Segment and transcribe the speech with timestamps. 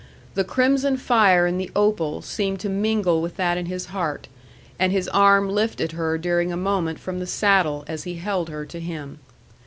[0.33, 4.27] The crimson fire in the opal seemed to mingle with that in his heart,
[4.79, 8.65] and his arm lifted her during a moment from the saddle as he held her
[8.65, 9.19] to him.